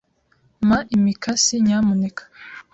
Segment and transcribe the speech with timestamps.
[0.67, 2.23] Mpa imikasi, nyamuneka.